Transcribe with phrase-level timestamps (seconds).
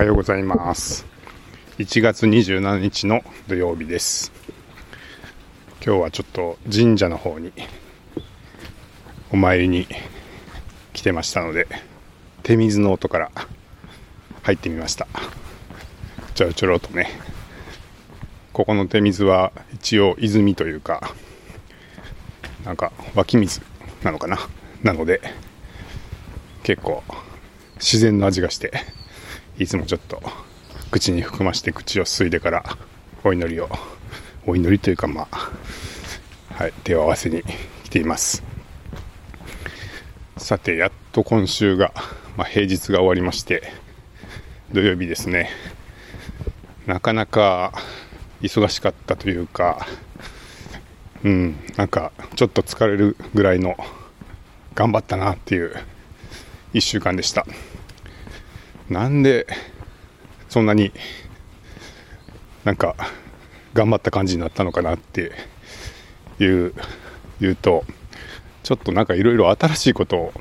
[0.00, 1.04] はようございます。
[1.76, 4.32] 1月27日の土曜日です。
[5.84, 7.52] 今日はちょっと神社の方に
[9.30, 9.86] お参りに
[10.94, 11.68] 来てましたので
[12.42, 13.30] 手水の音から
[14.42, 15.06] 入ってみました。
[16.34, 17.10] ちょろちょろとね。
[18.54, 21.12] ここの手水は一応泉というか
[22.64, 23.60] なんか湧き水
[24.02, 24.38] なのかな。
[24.82, 25.20] なので
[26.62, 27.02] 結構
[27.74, 28.72] 自然の味がして
[29.60, 30.22] いつもちょっと
[30.90, 32.64] 口に含まして口を吸いでから
[33.22, 33.68] お祈りを
[34.46, 35.50] お祈りというかまあ
[36.54, 37.42] はい手を合わせに
[37.84, 38.42] 来ています。
[40.38, 41.92] さてやっと今週が、
[42.38, 43.70] まあ、平日が終わりまして
[44.72, 45.50] 土曜日ですね。
[46.86, 47.74] なかなか
[48.40, 49.86] 忙しかったというか
[51.22, 53.76] うんなんかちょっと疲れるぐらいの
[54.74, 55.74] 頑張ったなっていう
[56.72, 57.44] 1週間でした。
[58.90, 59.46] なんで
[60.48, 60.92] そんなに
[62.64, 62.96] なんか
[63.72, 65.30] 頑張った感じになったのかなって
[66.40, 66.74] いう
[67.40, 67.84] 言うと
[68.64, 70.32] ちょっとなんかいろいろ新しいことを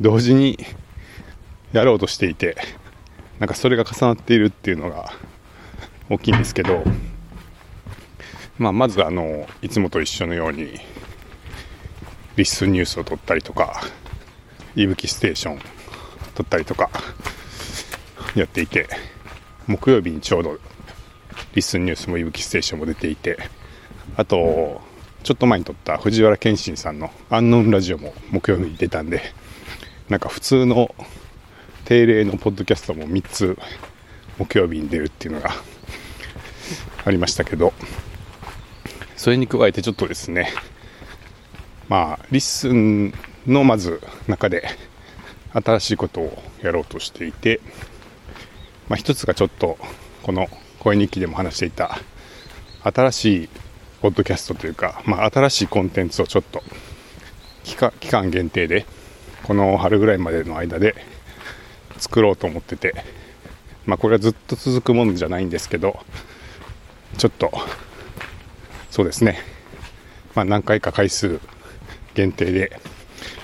[0.00, 0.58] 同時に
[1.72, 2.56] やろうとしていて
[3.38, 5.12] なんかそれが重なっているっていうのが
[6.10, 6.82] 大きいんですけど、
[8.58, 10.80] まあ、まずあのいつもと一緒のように
[12.34, 13.80] リスニュースを取ったりとか
[14.74, 15.60] いぶきステーション
[16.34, 16.90] 撮ったりとか
[18.40, 18.88] やっていて
[19.66, 20.58] 木曜日にちょうど
[21.54, 23.38] リスンニュースもいぶきステーションも出ていて
[24.16, 24.80] あと
[25.22, 29.22] ちょっと前に撮った藤原謙信さんの「アンノンラジオ」も木曜日に出たんで
[30.08, 30.94] なんか普通の
[31.84, 33.58] 定例のポッドキャストも3つ
[34.38, 35.50] 木曜日に出るっていうのが
[37.04, 37.72] ありましたけど
[39.16, 40.52] それに加えてちょっとですね
[41.88, 43.14] まあ LISTEN
[43.46, 44.68] のまず中で
[45.52, 47.60] 新しいことをやろうとしていて、
[48.88, 49.78] まあ、一つがちょっと
[50.22, 50.48] この
[50.78, 51.98] 声日記でも話していた
[52.82, 53.48] 新しい
[54.00, 56.62] ポッドキャストというか、まあ、新しいコンテンツをちょっと
[57.64, 58.86] 期間限定で
[59.42, 60.94] この春ぐらいまでの間で
[61.98, 62.94] 作ろうと思ってて、
[63.86, 65.98] まあ、これはずっと続くものじゃないんですけど
[67.18, 67.50] ちょっと
[68.90, 69.38] そうですね、
[70.34, 71.40] まあ、何回か回数
[72.14, 72.80] 限定で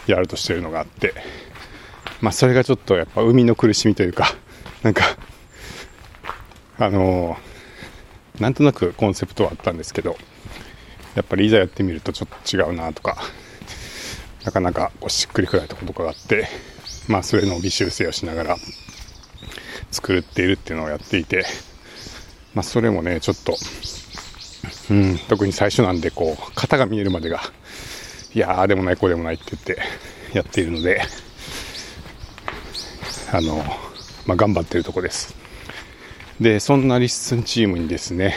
[0.07, 1.15] やるとしてるのがあって、
[2.21, 4.35] まあ、それがちょっとやっぱ海の苦しみというか、
[4.83, 5.17] なんか、
[6.79, 10.17] あのー、なんとなくコンセプトはあったんですけど、
[11.15, 13.19] やっぱりいざやってみるとちょっと違うなとか、
[14.45, 16.49] なかなかこうしっくりくらいとことかがあって、
[17.09, 18.57] まあ、それの微修正をしながら
[19.91, 21.45] 作っているっていうのをやっていて、
[22.55, 23.57] まあ、それもね、ちょっと、
[24.91, 27.41] うん、特に最初なんで、こう、型が見えるまでが、
[28.35, 29.79] いやーでもないこうでもないって言って
[30.33, 31.03] やっているので
[33.31, 33.63] あの、
[34.27, 35.42] まあ、頑張ってるとこです。
[36.43, 38.35] でそんなリッスンチームにですね、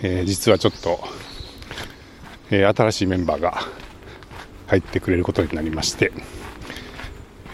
[0.00, 0.98] えー、実はちょっと、
[2.50, 3.62] えー、新しいメンバーが
[4.66, 6.12] 入ってくれることになりまして、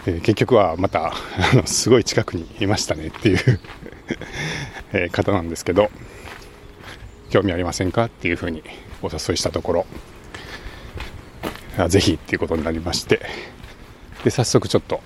[0.07, 1.13] えー、結局はまたあ
[1.53, 3.59] のすごい近くにいましたねっていう
[4.91, 5.91] え方なんですけど
[7.29, 8.05] 興味ありませんか？
[8.05, 8.63] っていうふうに
[9.03, 9.85] お誘いしたとこ
[11.77, 13.21] ろぜひっていうことになりまして
[14.23, 14.99] で早速ちょっと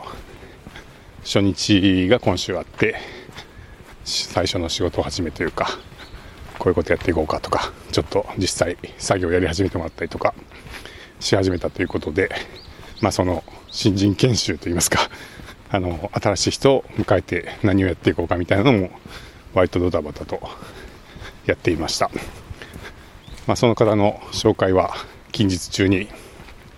[1.26, 3.23] 初日が今週あって
[4.04, 5.68] 最初の仕事を始めというか
[6.60, 10.34] こういうことやっていこうかとかちょっと実際作業やり始めてもらったりとか
[11.20, 12.30] し始めたということで
[13.02, 15.10] まあその新人研修といいますか
[15.70, 18.92] あの新しい人を迎えて何をやっていこうかみたいなのも
[19.54, 20.42] 割とドタバタと
[21.46, 22.10] やっていました、
[23.48, 24.94] まあ、その方の紹介は
[25.32, 26.10] 近日中に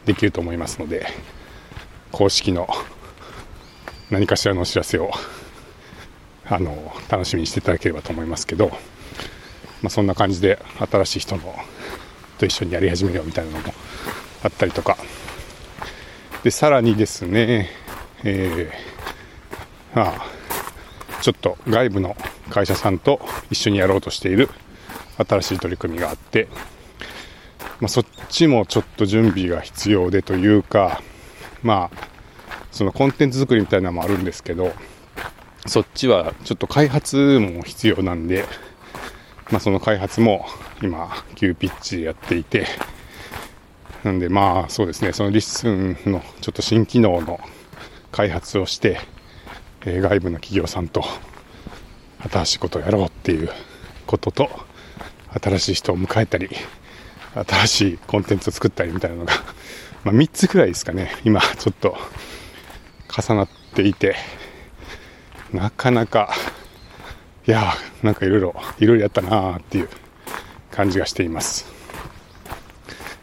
[0.05, 1.07] できると思いますので
[2.11, 2.69] 公式の
[4.09, 5.11] 何かしらのお知らせを
[6.47, 8.69] あの楽しみにしていただければと思いますけど、
[9.81, 11.55] まあ、そんな感じで新しい人の
[12.37, 13.73] と一緒にやり始めようみたいなのも
[14.43, 14.97] あったりとか。
[16.43, 17.71] でさらにですね、
[18.23, 20.25] えー、まあ
[21.21, 22.15] ちょっと外部の
[22.51, 23.19] 会社さんと
[23.49, 24.49] 一緒にやろうとしている
[25.17, 26.47] 新しい取り組みがあって
[27.79, 31.01] まあ、そっちもちょっと準備が必要でというか、
[31.61, 31.97] まあ、
[32.71, 34.73] そのコンテンツ作りみたいなのもあるんですけど、
[35.65, 38.45] そっちはちょっと開発も必要なんで、
[39.51, 40.45] まあ、その開発も
[40.81, 42.67] 今、急ピッチでやっていて、
[44.03, 47.39] なんでまあそうですね、その LISTEN のちょっと新機能の
[48.11, 48.99] 開発をして、
[49.85, 51.03] え、外部の企業さんと
[52.31, 53.49] 新しいことをやろうっていう
[54.05, 54.49] ことと、
[55.41, 56.49] 新しい人を迎えたり、
[57.33, 59.33] 新しいコンテンツを作ったりみたいなのが
[60.05, 61.97] まあ3つくらいですかね、今ちょっと
[63.09, 64.15] 重なっていて、
[65.55, 66.33] なかなか
[67.47, 69.89] いやーなんかいろいろいろいろやったなーっていう
[70.71, 71.65] 感じがしています。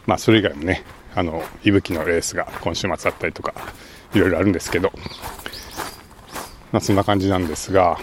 [0.06, 0.82] まあそれ以外もね
[1.14, 3.54] あの息吹のレースが今週末あったりとか
[4.14, 4.92] いろいろあるんですけど
[6.72, 7.98] まあそんな感じなんですが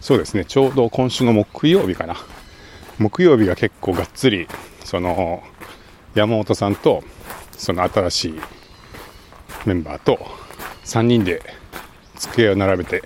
[0.00, 2.16] そうですねちょうど今週の木曜日かな。
[2.98, 4.46] 木曜日が結構がっつり
[4.84, 5.42] その
[6.14, 7.02] 山本さんと
[7.56, 8.40] その新しい
[9.64, 10.18] メンバーと
[10.84, 11.42] 3人で
[12.20, 13.02] 机を並べて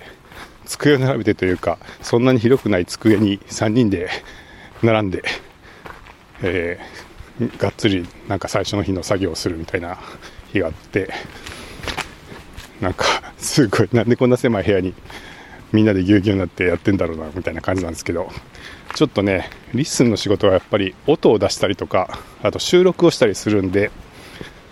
[0.65, 4.09] 机を並べてというかそんなに広くない机に3人で
[4.83, 5.23] 並んで、
[6.43, 9.97] えー、がっつりなんか最初の日の作業をするみたいな
[10.51, 11.13] 日があって
[12.81, 13.05] なんか
[13.37, 14.93] すごいなんでこんな狭い部屋に
[15.71, 18.29] みんなでぎゅうぎゅうになってやってんだろうなみたいな感じなんですけど
[18.95, 23.91] ちょっとね LISTEN の仕事はやっぱり音を出したりとかあと収録をしたりするんで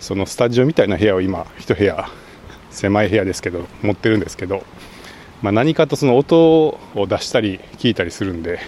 [0.00, 2.08] そのスタジオみたいな部屋を今1部屋
[2.74, 4.64] 狭い部屋ですけど持ってるんですけど、
[5.40, 8.58] まあ、何かとその音を出したり聞いたりするんで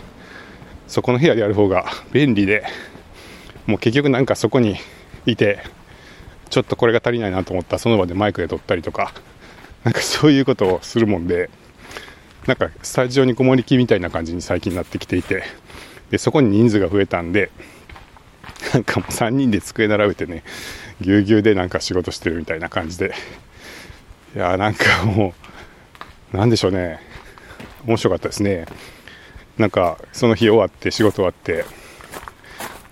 [0.86, 2.64] そこの部屋でやる方が便利で
[3.66, 4.76] もう結局なんかそこに
[5.26, 5.62] いて
[6.50, 9.12] ちょっとこれが足りないなと思ったらその場でマイクで撮ったりとか
[9.82, 11.50] なんかそういうことをするもんで
[12.46, 15.42] なんかスタジオにこもりきみたいな感じに最近なってきていて
[16.10, 17.50] でそこに人数が増えたんで
[18.72, 20.44] なんかもう3人で机並べてね
[21.00, 23.14] ぎゅうぎゅうでなんか仕事してるみたいな感じで
[24.36, 25.32] いやなんかも
[26.34, 27.00] うなんでしょうね。
[27.86, 28.66] 面白かったですね。
[29.56, 31.64] なんかその日終わって仕事終わって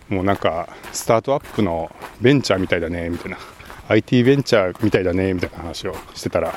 [0.09, 3.37] もうなんかスタートアップのベンチャーみたいだねみたいな。
[3.89, 6.55] IT ベンチャーみたいだねみたいな話をしてたら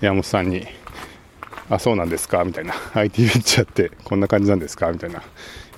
[0.00, 0.66] 山本さんに
[1.68, 2.72] あそうなんですかみたいな。
[2.94, 5.22] IT ベンチャーってこんな感じなんですかみたいな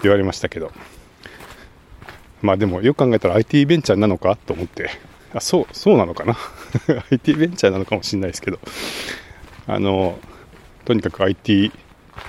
[0.02, 0.70] 言われましたけど。
[2.40, 4.90] まあでもよく考えたら IT ベンチャーなのかと思って
[5.34, 6.36] あそうそうなのかな？
[7.10, 8.58] IT ベンチャーなのかもしれないですけど。
[9.70, 10.18] あの
[10.86, 11.70] とにかく IT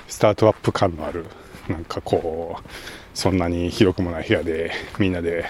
[0.09, 1.25] スタートアップ感のある
[1.69, 2.67] なんかこう
[3.13, 5.45] そんなに広くもない部屋でみんなで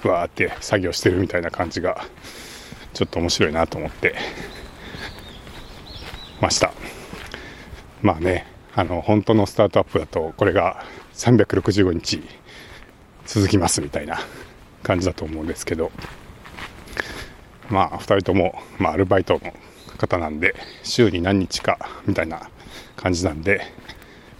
[0.00, 2.04] ぐわーって作業してるみたいな感じが
[2.92, 4.14] ちょっと面白いなと思って
[6.40, 6.72] ました。
[8.00, 12.22] まあねあの本当のスタートアップだとこれが365日
[13.26, 14.20] 続きますみたいな
[14.84, 15.90] 感じだと思うんですけど。
[17.70, 19.52] まあ2人とも、まあ、アルバイトの
[19.96, 22.50] 方なんで週に何日かみたいな
[22.96, 23.62] 感じなんで、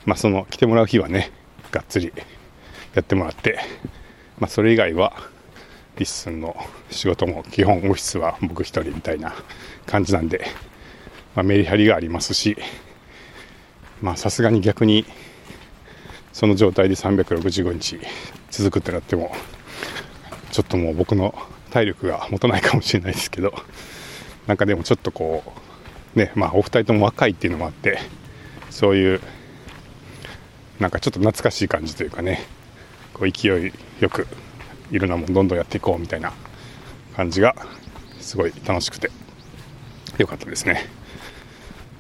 [0.05, 1.31] まあ、その来てもらう日はね
[1.71, 2.12] がっつり
[2.94, 3.59] やってもらって、
[4.38, 5.12] まあ、それ以外は
[5.97, 6.56] LISTEN の
[6.91, 9.35] 仕事も基本オフィスは僕1人みたいな
[9.87, 10.47] 感じなんで、
[11.35, 12.56] まあ、メリハリがありますし
[14.00, 15.05] まあさすがに逆に
[16.32, 18.00] その状態で365日
[18.50, 19.32] 続くってなっても
[20.50, 21.35] ちょっともう僕の
[21.75, 23.53] 体力が持たないかもしれないですけど
[24.47, 25.43] なんかでもちょっとこ
[26.15, 27.99] うねまあお二人とも若いっていうのもあって
[28.71, 29.21] そういう
[30.79, 32.47] なんかちょっと懐かしい感じというかね
[33.12, 34.29] こう勢いよく
[34.93, 36.32] いろんなもんどんどんやっていこうみたいな
[37.17, 37.56] 感じが
[38.21, 39.11] すごい楽しくて
[40.19, 40.87] 良かったですね。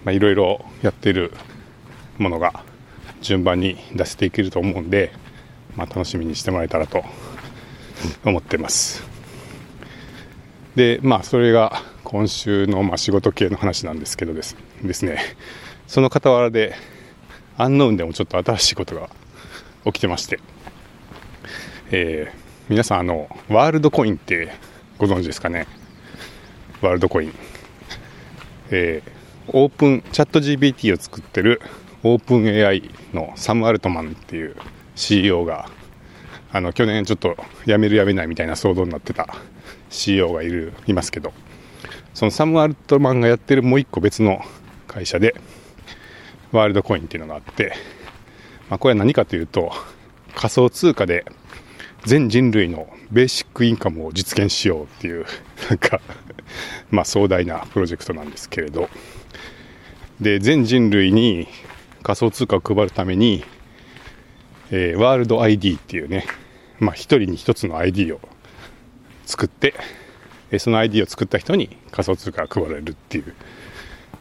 [0.04, 1.32] まあ、いろいろやっている
[2.18, 2.62] ものが
[3.22, 5.12] 順番に出せていけると思うんで、
[5.74, 7.04] まあ、楽しみにしてもらえたらと
[8.24, 9.13] 思ってます
[10.76, 14.56] でまあそれが今週のまあ仕事系の話なんですけどです。
[14.82, 15.18] ですね。
[15.86, 16.74] その傍らで
[17.56, 19.08] アンノウンでもちょっと新しいことが
[19.84, 20.40] 起きてまして、
[21.90, 22.38] えー、
[22.68, 24.52] 皆さんあのワールドコインって
[24.98, 25.66] ご存知ですかね？
[26.80, 27.34] ワールドコイン、
[28.70, 29.10] えー、
[29.48, 31.62] オープンチャット GPT を作ってる
[32.02, 34.56] オープン AI のサム・アルトマンっていう
[34.96, 35.70] CEO が
[36.52, 39.28] あの去年ちょっと辞める辞めないみたいな騒動になってた。
[39.94, 41.32] CEO がいるいますけど
[42.12, 44.40] そのサム・アルトマンがやってるもう一個別の
[44.86, 45.34] 会社で
[46.52, 47.74] ワールドコインっていうのがあって、
[48.70, 49.72] まあ、これは何かというと
[50.34, 51.24] 仮想通貨で
[52.04, 55.24] 全人類のベーシックインカムを実現しようっていう
[55.68, 56.00] なんか
[56.90, 58.88] まあ壮大なプロジェクトなんですけれど
[60.20, 61.48] で全人類に
[62.02, 63.44] 仮想通貨を配るために、
[64.70, 66.26] えー、ワールド ID っていうね、
[66.78, 68.20] まあ、1人に1つの ID を
[69.26, 69.74] 作って、
[70.50, 73.34] えその ID を作った人に仮想通貨が配られるっていう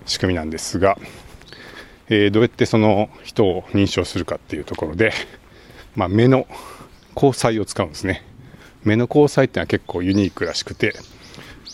[0.05, 0.97] 仕組みなんですが、
[2.09, 5.13] えー、どうやってその人を認証するかっていうところで、
[5.95, 6.47] まあ、目の
[7.15, 8.23] 交際を使うんですね。
[8.83, 10.93] 目の交際っていうのは結構ユニークらしくて、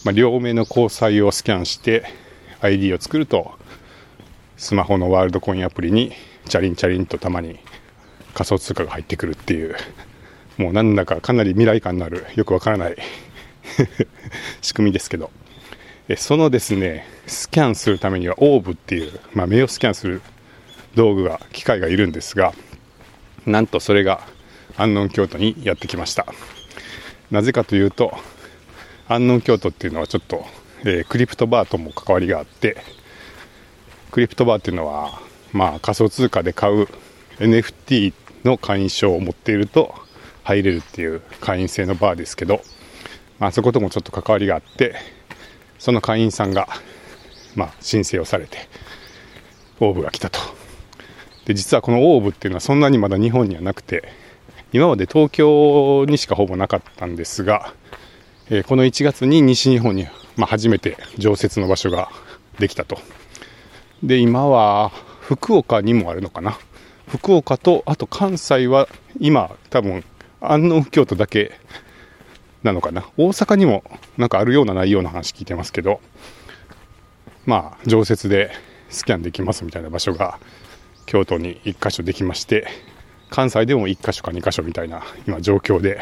[0.05, 2.03] まあ、両目の交際をスキャンして
[2.61, 3.53] ID を作ると
[4.57, 6.11] スマホのワールドコインアプリに
[6.47, 7.59] チャリンチャリンとたまに
[8.33, 9.75] 仮想通貨が入ってくるっていう
[10.59, 12.97] もうなんだかかなり未来感のあるよくわからない
[14.61, 15.31] 仕組みですけど。
[16.17, 20.23] そのですねスキャンするためにはオーブっていう、まあ、目をスキャンする
[20.95, 22.51] 道具が機械がいるんですが
[23.45, 24.21] なんとそれが
[24.75, 26.25] 安納京都にやってきました。
[27.29, 28.17] なぜかというと
[29.07, 30.45] 安納京都っていうのはちょっと、
[30.81, 32.77] えー、クリプトバーとも関わりがあって
[34.11, 35.21] クリプトバーっていうのは
[35.53, 36.87] まあ仮想通貨で買う
[37.37, 38.13] NFT
[38.43, 39.93] の会員証を持っていると
[40.49, 42.61] 入れるっていう会員制のバーですけど、
[43.37, 44.95] まあ、そこともちょっと関わりがあって
[45.77, 46.67] その会員さんが、
[47.55, 48.57] まあ、申請をされて
[49.79, 50.39] オーブが来たと。
[51.45, 54.11] で実はこのオーブっていうのはそんなにまだ日本にはなくて
[54.71, 57.73] 今まで東京にしかほぼなかったんですが、
[58.49, 62.09] えー、この1月に西日本に、まあ、初めて常設の場所が
[62.59, 62.99] できたと。
[64.03, 64.91] で今は
[65.21, 66.57] 福岡にもあるのかな。
[67.07, 68.87] 福岡とあと関西は
[69.19, 70.03] 今多分
[70.41, 71.53] 安納京都だけ
[72.63, 73.05] なのかな？
[73.17, 73.83] 大阪にも
[74.17, 76.01] なんかあるようなないような話聞いてますけど
[77.45, 78.51] まあ常設で
[78.89, 80.39] スキャンできますみたいな場所が
[81.05, 82.67] 京都に1箇所できまして
[83.29, 86.01] 関西でも1箇所か2箇所みたいな今状況で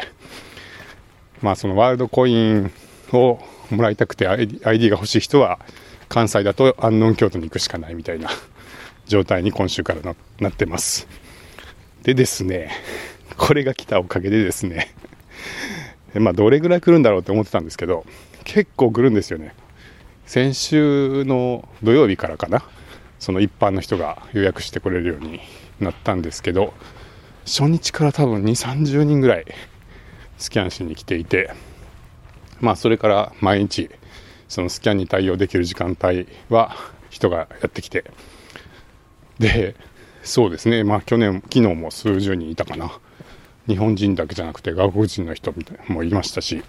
[1.42, 2.72] まあそのワールドコイン
[3.12, 3.38] を
[3.70, 5.58] もらいたくて ID, が欲しい人は
[6.08, 8.30] 関西だと安納京都に行くしかないみたいな
[9.06, 11.06] 状態に今週からなってます。
[12.02, 12.70] でですね
[13.48, 14.92] これが来たおかげでですね。
[16.14, 18.04] まあどれぐらい来るんだろうって思ってたんですけど
[18.44, 19.54] 結構来るんですよね。
[20.26, 22.64] 先週の土曜日からかな。
[23.18, 25.40] その一般の人が予約してこれるように
[25.80, 26.72] なったんですけど
[27.44, 29.44] 初日から多分2 3 0人ぐらい
[30.38, 31.50] スキャンしに来ていて
[32.60, 33.90] まあそれから毎日
[34.48, 36.76] そのスキャンに対応できる時間帯は
[37.10, 38.04] 人がやってきて。
[39.38, 39.74] で
[40.22, 40.84] そうですね。
[40.84, 42.98] まあ去年昨日も数十人いたかな。
[43.68, 45.54] 日本人だけじゃなくて外国人の人
[45.88, 46.64] もいましたし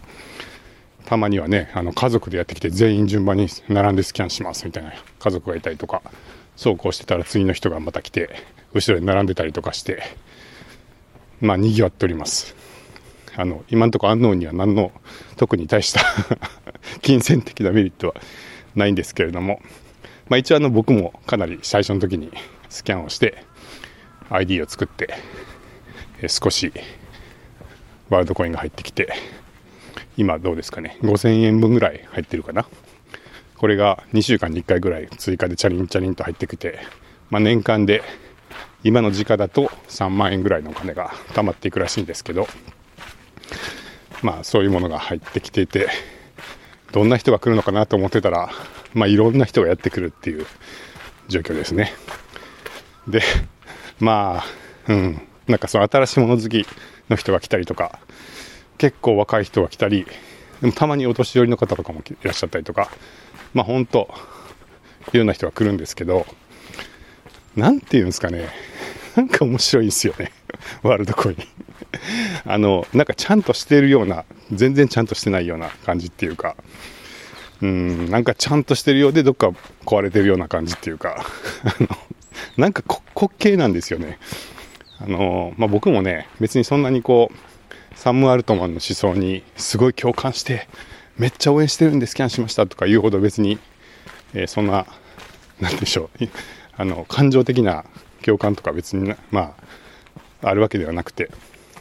[1.05, 6.01] たまにはねあの家族でやってきて全員順番に並んでスキャンしますみたいな家族がいたりとか
[6.55, 8.29] そうこうしてたら次の人がまた来て
[8.73, 10.03] 後ろに並んでたりとかして
[11.41, 12.55] まあ賑わっております。
[13.35, 14.91] あの今のところ安納には何の
[15.37, 16.01] 特に対した
[17.01, 18.15] 金銭的なメリットは
[18.75, 19.61] ないんですけれども、
[20.27, 22.31] まあ、一応あの僕もかなり最初の時に
[22.67, 23.45] スキャンをして
[24.29, 25.13] ID を作って
[26.27, 26.73] 少し
[28.09, 29.13] ワールドコインが入ってきて
[30.17, 30.97] 今どうですかね。
[31.01, 32.67] 5000円分ぐらい入ってるかな。
[33.57, 36.79] これが2週間に1回ぐらい追加でチャリンチャリンと入ってきて、
[37.29, 38.01] まあ、年間で
[38.83, 42.47] 今の時価だと3万円ぐらいのお金が貯まっていくらしいんですけど
[44.21, 45.89] まあそういうものが入ってきていて
[46.93, 48.49] どんな人が来るのかなと思ってたら
[48.93, 50.45] まあいろんな人がやってくるっていう
[51.27, 51.93] 状況ですね。
[53.07, 53.21] で
[53.99, 54.43] ま
[54.87, 55.28] あうん。
[55.49, 56.65] なんかその新しいもの好き
[57.09, 57.99] の人が来たりとか
[58.77, 60.05] 結構若い人が来たり、
[60.61, 62.89] でもたまにお年寄りの方とかもいらっしゃったりとか、
[63.53, 64.09] まあ本当、
[65.11, 66.25] いろんな人が来るんですけど、
[67.57, 68.47] なんていうんですかね、
[69.15, 70.31] なんか面白いんですよね、
[70.81, 71.37] ワールドコイン。
[72.45, 76.55] あの、なんかちゃんとしてるような、全然ちゃんとしてないような感じっていうか、
[77.61, 79.49] うん、なんかちゃんとしてるようで、どっか
[79.85, 81.25] 壊れてるような感じっていうか、
[81.63, 81.89] あの、
[82.57, 84.19] なんか滑稽なんですよね。
[85.01, 87.35] あの、まあ、僕もね、別にそんなにこう、
[87.99, 90.69] サム・アルトマンの思想にすごい共感して
[91.17, 93.59] めっちゃ応援してるんでスキャンしましたとか言うほど別に、
[94.33, 94.85] えー、そんな
[95.59, 96.25] 何でしょう
[96.77, 97.83] あの感情的な
[98.23, 99.53] 共感とか別にま
[100.41, 101.29] ああるわけではなくて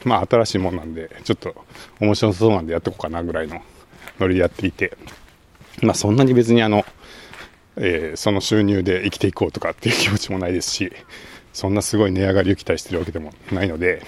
[0.04, 1.54] まあ新しいもんなんでちょっと
[2.00, 3.62] 面白そうなんでやってこうかなぐらいの
[4.18, 4.96] ノリでやっていて
[5.82, 6.84] まあそんなに別にあの、
[7.76, 10.92] えー、その収入で生きていこうとかっていう気持ちもないですし
[11.58, 14.00] そんなすごい値上がりを期待してるわけでもないので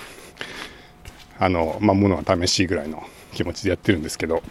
[1.41, 3.03] あの、まあ、ものは試しぐらいの
[3.33, 4.43] 気持ちでやってるんですけど、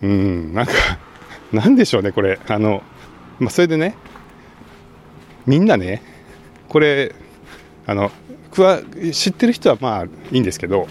[0.00, 0.72] うん、なんか、
[1.52, 2.38] なんでしょうね、これ。
[2.48, 2.82] あの、
[3.40, 3.94] まあ、それでね、
[5.44, 6.02] みんなね、
[6.68, 7.14] これ、
[7.84, 8.10] あの、
[9.12, 10.08] 知ってる人はまあい
[10.38, 10.86] いんですけど、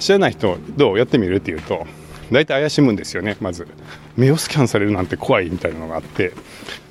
[0.00, 1.86] 知らない人、どうやってみるっていうと、
[2.32, 3.68] 大体怪しむんですよね、まず。
[4.16, 6.32] 目をスキャンされるなんて怖いみたいなのがあって、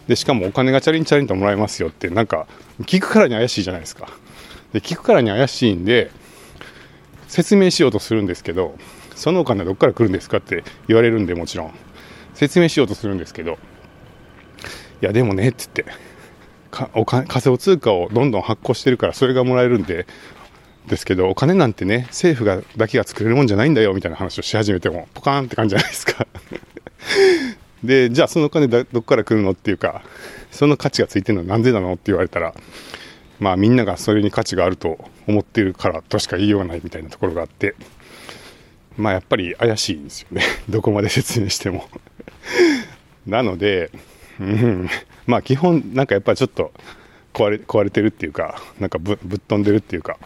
[0.08, 2.48] で、しかもお金がチャリンチャリンともらえますよって、なんか、
[2.82, 4.10] 聞くからに怪しいじゃないですか。
[4.74, 6.12] で、聞くからに怪しいんで、
[7.28, 8.76] 説明しようとするんですけど、
[9.16, 11.74] そのお金はどこから来るんですかって言われるんで、もちろん。
[12.34, 13.54] 説明しようとするんですけど、
[15.02, 16.04] いや、でもね、って言って、
[16.72, 20.08] かお金仮想通貨をどんどん発行してるから、それがもらえるんで、
[20.88, 26.28] ですけど、お金なんてね、政府がだけが作れるもんじゃないんだよ、みたいな話をし始めても、ポカーンって感じじゃないですか
[27.84, 30.04] で、じゃあそのお金どこから来るのっていうか、
[30.52, 32.54] その価値がついてるのはなんでなのって言われたら、
[33.40, 34.98] まあみんながそれに価値があると
[35.28, 37.76] 思ってるからとしか言いようがないみたいなところがあって、
[38.98, 40.44] まあやっぱり怪しいんですよね。
[40.70, 41.88] どこまで説明しても。
[43.28, 43.92] なので、
[44.40, 44.90] うん、
[45.26, 46.72] まあ基本なんかやっぱりちょっと
[47.34, 50.18] 壊れ壊れてるっていうかなんかぶぶっ飛んでるっていうか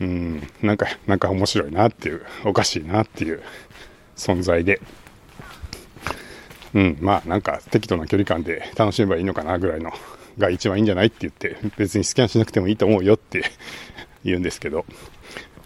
[0.00, 0.48] うん。
[0.62, 3.42] なんかなんか面白いなっていうおかしいなっていう
[4.16, 4.80] 存在で。
[6.74, 9.92] うんまあなんか適度な距離感で楽しめばいいのかなぐらいの
[10.38, 13.42] が一番いいんじゃないって言って別にスキャンしなくてもいいと思うよって
[14.24, 14.84] 言うんですけど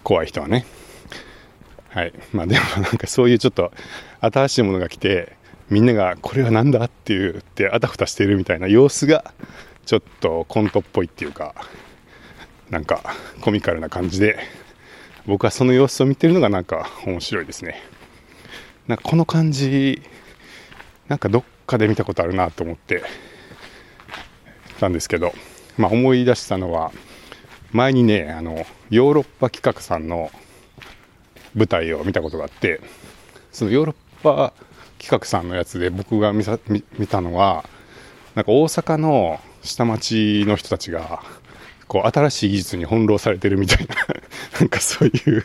[0.02, 0.66] 怖い人はね。
[1.90, 2.12] はい。
[2.32, 3.72] まあでもなんかそういうちょっと
[4.20, 5.36] 新しいものが来て
[5.70, 9.32] みんながこれは何だって言ってあたふたしてるみたいな様子が
[9.86, 11.54] ちょっとコントっぽいっていうか
[12.70, 13.02] なんか
[13.40, 14.38] コミカルな感じで
[15.26, 17.82] 僕はその様子を見てるのがなんか面白いですね。
[18.88, 20.02] なんかこの感じ
[21.08, 23.02] なんかどっかで見たことあるなと思って
[24.80, 25.32] たんですけど、
[25.76, 26.92] まあ、思い出したのは
[27.72, 30.30] 前にねあのヨーロッパ企画さんの
[31.54, 32.80] 舞台を見たことがあって
[33.52, 34.52] そのヨーロッパ
[34.98, 36.44] 企画さんのやつで僕が見
[36.98, 37.64] 見たのは
[38.34, 41.22] なんか大阪の下町の人たちが
[41.86, 43.94] こう新しい技術に翻弄されてるみたいな
[44.60, 45.44] なんかそういう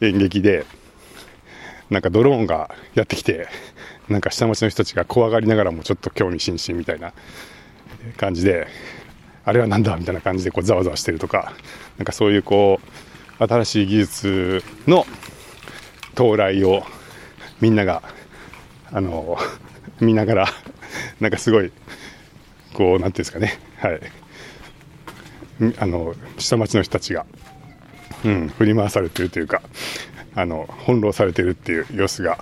[0.00, 0.64] 演劇で
[1.90, 3.48] なんかドローンがやってきて
[4.08, 7.12] なんか下町の人たちが怖がりながらもちょっと興味津々みたいな
[8.16, 8.68] 感じで
[9.44, 11.52] あれは何だみたいな感じでこうざわざわしてるとか
[11.98, 12.80] なんかそういうこ
[13.40, 15.06] う新しい技術の
[16.12, 16.82] 到来を
[17.60, 18.02] みんなが
[18.92, 19.36] あの
[20.00, 20.46] 見ながら
[21.20, 21.72] なんかすごい
[22.74, 23.58] こう何ていうんですかね。
[23.78, 24.00] はい。
[25.78, 27.24] あの下町の人たちが、
[28.24, 29.62] うん、振り回されてるというか
[30.34, 32.38] あの翻弄されてるっていう様子が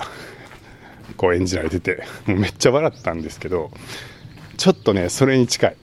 [1.16, 3.70] こう演じられててもうめっちゃ笑ったんですけど
[4.56, 5.76] ちょっとねそれに近い。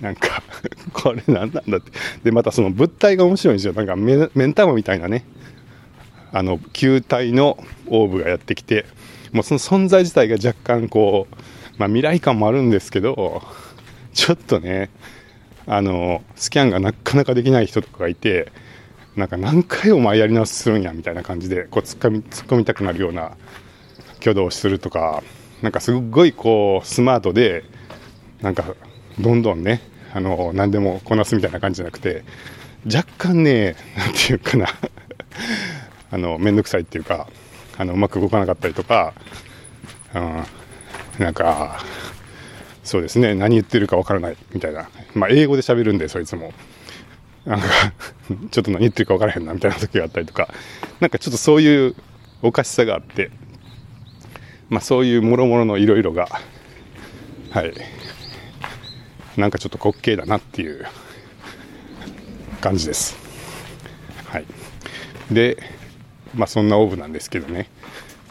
[0.00, 0.42] なんか
[0.92, 1.90] これ何なんだって。
[2.24, 3.72] でまたその物体が面白いんですよ。
[3.72, 5.24] なんか目ん玉みたいなね。
[6.32, 8.84] あの球体のオーブがやってきて
[9.32, 11.34] もうその存在自体が若干こう、
[11.78, 13.42] まあ、未来感もあるんですけど
[14.12, 14.90] ちょっとね
[15.66, 18.52] あのスキャンがなかなかできない人とかがいて
[19.16, 23.36] なんか何回お前やり直しするんやみたいな感じでこう突っ込み突っ込みたくなるような
[24.20, 25.22] 挙動するとか
[25.62, 27.64] なんかすごいこうスマートで
[28.40, 28.64] なんか
[29.18, 29.80] どんどんね
[30.12, 32.24] あの何でもこなすみたいな感じじゃなくて
[32.86, 34.68] 若干ね何て言うかな
[36.10, 37.28] あの面倒くさいっていうか
[37.76, 39.14] あのうまく動かなかったりとか、
[40.14, 40.44] うん、
[41.24, 41.80] なんか
[42.84, 46.52] そうですね何言ってるかわからないみたいな、まあ、英語で喋るんでそいつも
[47.44, 47.66] なんか
[48.50, 50.48] ちょっと何言ってるかわからへんなみたいな時があったりとか
[51.00, 51.94] なんかちょっとそういう
[52.42, 53.30] おかしさがあって
[54.68, 56.28] まあそういうもろもろのいろいろが
[57.50, 57.72] はい。
[59.38, 60.84] なんかちょっと滑稽だなっていう
[62.60, 63.16] 感じです。
[64.26, 64.46] はい、
[65.30, 65.56] で、
[66.34, 67.70] まあ、そんな Orb なんですけどね、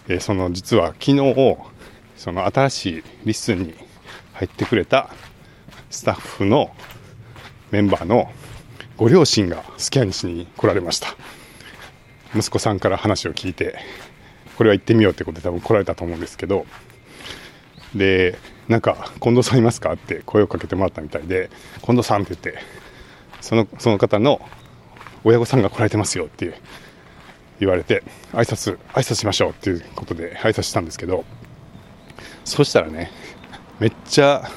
[0.10, 1.58] えー、その実は昨日
[2.18, 3.74] その新しい LISTEN に
[4.34, 5.10] 入ってくれた
[5.90, 6.72] スタッフの
[7.72, 8.30] メンバーの
[8.98, 11.16] ご両親がスキャンしに来られました。
[12.36, 13.78] 息子さんから話を聞いて
[14.58, 16.66] これは行ってみようってことで多分来られたと思うんですけど
[17.96, 19.94] でなんか近藤さんいますか？
[19.94, 21.50] って声をかけてもらったみたいで
[21.84, 22.62] 近藤さんって言って
[23.40, 24.42] そのその方の
[25.24, 26.60] 親御さんが来られてますよって
[27.60, 31.24] 言われて挨拶挨拶しましょうっていうことで挨拶したんですけど
[32.44, 33.12] そしたらね
[33.80, 34.50] めっちゃ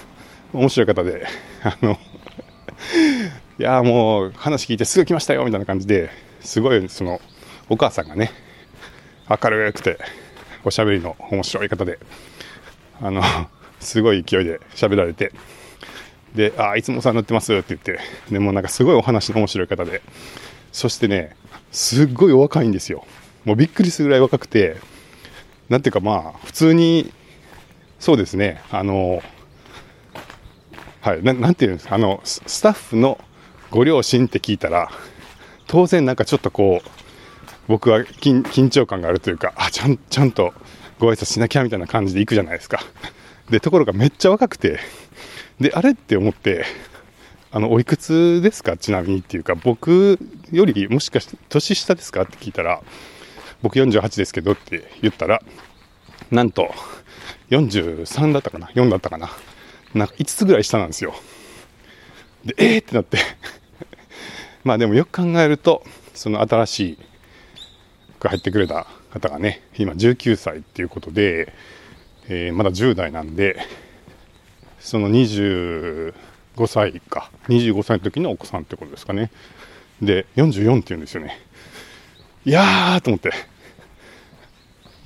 [0.52, 1.26] 面白い方で
[1.62, 1.98] あの
[3.58, 6.10] いやもう話聞いてすぐ来ましたよみたいな感じで
[6.40, 7.20] すごいその
[7.68, 8.30] お母さんがね
[9.30, 9.98] 明るくて
[10.64, 11.98] おしゃべりの面白い方で
[13.00, 13.22] あの
[13.80, 15.32] すごい勢いで喋られて、
[16.34, 17.98] で、あ、いつもお世話になってますって言って、
[18.30, 20.02] でもなんかすごいお話の面白い方で、
[20.70, 21.34] そしてね、
[21.72, 23.06] すっごいお若いんですよ。
[23.44, 24.76] もうびっくりするぐらい若くて、
[25.70, 27.10] なんていうかまあ、普通に、
[27.98, 29.22] そうですね、あの、
[31.00, 33.18] はい、ななんていうんですか、あの、スタッフの
[33.70, 34.90] ご両親って聞いたら、
[35.66, 36.99] 当然なんかちょっとこう、
[37.70, 40.52] 僕は緊張感があるというか、あ、ちゃん、ちゃんと
[40.98, 42.80] ご挨拶しなきゃみたいな感じで行くじゃないですか。
[43.48, 44.80] で、ところがめっちゃ若くて、
[45.60, 46.64] で、あれって思って、
[47.52, 48.76] あの、おいくつですか？
[48.76, 50.18] ちなみにっていうか、僕
[50.50, 52.22] よりもしかして年下ですか？
[52.22, 52.82] って聞いたら、
[53.62, 55.40] 僕48ですけどって言ったら、
[56.32, 56.74] なんと、
[57.50, 59.30] 43だったかな ?4 だったかな？
[59.94, 61.14] なんか5つぐらい下なんですよ。
[62.44, 63.18] で、えーってなって
[64.64, 66.98] まあでもよく考えると、その新しい
[68.20, 71.52] が入ってくれた方がね、今19歳っていうことで、
[72.28, 73.56] えー、まだ10代なんで、
[74.78, 76.12] その25
[76.66, 79.30] 歳か、25歳の時のお子さんってことですかね。
[80.02, 81.38] で、44って言うんですよね。
[82.44, 83.32] いやーと思って、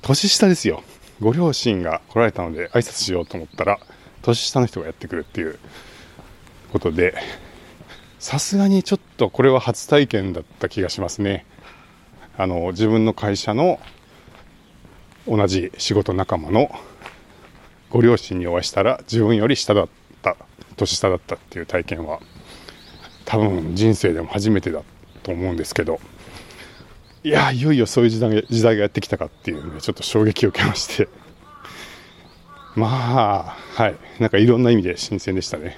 [0.01, 0.83] 年下ですよ。
[1.21, 3.79] ご両親が来られたので挨拶しようと思ったら、
[4.21, 5.57] 年下の人がやってくるっていう
[6.71, 7.15] ことで、
[8.19, 11.45] さすがにちょっとこれは初体験だった気がしますね。
[12.37, 13.79] あの、自分の会社の
[15.27, 16.69] 同じ仕事仲間の
[17.89, 19.89] ご両親にお会いしたら自分より下だっ
[20.21, 20.37] た
[20.75, 22.19] 年下だったっていう体験は
[23.25, 24.83] 多分人生でも初めてだ
[25.23, 25.99] と思うんですけど
[27.23, 31.07] いやいよいよそういう時代時代がやってきたかっていうねちょっと衝撃を受けまして。
[32.75, 33.95] まあはい。
[34.19, 35.77] なんかいろんな意味で新鮮でしたね。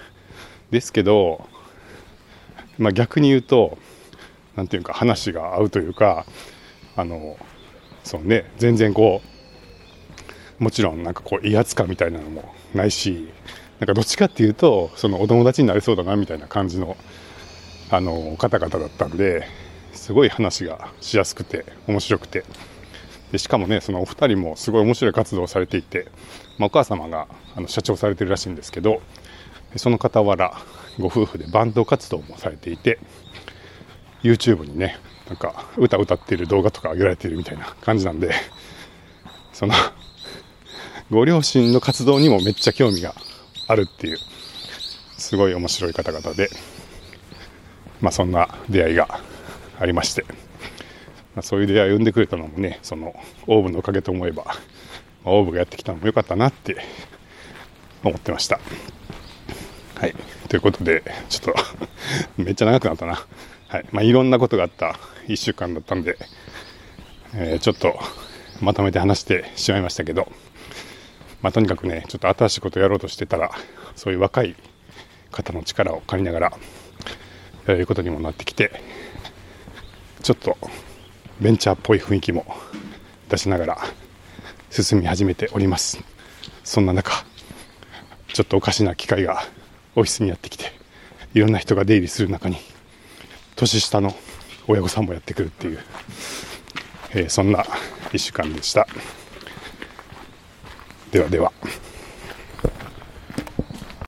[0.72, 1.48] ですけど
[2.78, 3.78] まあ逆に言うと
[4.58, 6.26] 何ていうか話が合うというか
[6.98, 7.38] あの
[8.04, 9.22] そうね全然こ
[10.60, 13.30] うもちろんなんかこう威圧感みたいなのもないし
[13.80, 16.98] なんかどっちかっていうとそのお友達になれそうだなみたいな感じの
[17.89, 19.48] あの方々だったんで
[19.93, 22.43] すごい話がしやすくて面白くて。
[23.32, 26.08] でしかもねそのお二人もすごい面白い活動をされていて、
[26.58, 29.02] まあ、お母様があの社長されてるらしいんですけど
[29.76, 30.54] その傍ら
[30.98, 33.00] ご夫婦でバンド活動もされていて
[34.23, 38.32] YouTube にねなんか歌歌ってる動画とか上げられてるみたいな感じなんで
[39.53, 39.73] その
[41.10, 43.15] ご両親の活動にもめっちゃ興味が
[43.67, 44.17] あるっていう、
[45.17, 46.49] すごい面白い方々で、
[48.01, 49.21] まあそんな出会いが
[49.80, 50.25] ありまして、
[51.34, 53.15] まあ、そういう出会いを生んでくれたのもね、その
[53.47, 56.77] オーブのおかげと思えば、まあ、オーブがやってきたのも良かったなって
[58.03, 58.60] 思ってました。
[59.95, 60.15] はい。
[60.49, 61.56] ということで、ちょっと
[62.38, 63.25] めっちゃ長くなったな。
[63.67, 63.86] はい。
[63.91, 66.17] まあ、いろんなことがあった1週間だったんで、
[67.34, 67.99] えー、ちょっと
[68.62, 70.32] まとめて話してしまいましたけど、
[71.41, 73.51] まあ、とにかくね、ちょっと新しいことをやろうとしてたら、
[73.95, 74.56] そういう若い
[75.32, 76.58] 方の力を借りながら、
[77.65, 78.71] やれることにもなってきて、
[80.23, 80.58] ちょっと
[81.41, 82.45] ベンチャーっぽい雰囲気も
[83.30, 83.77] 出しながら
[84.69, 85.99] 進み始めております。
[86.63, 87.12] そんな中、
[88.34, 89.43] ちょっとおかしな機会が
[89.95, 90.71] オフィスにやってきて、
[91.34, 92.58] いろんな人が出入りする中に、
[93.58, 94.15] 年下の
[94.67, 95.80] 親御さんもやってくるっていう、
[97.12, 97.63] えー、そんな
[98.12, 98.88] 1週間でした。
[101.12, 101.52] ではでは。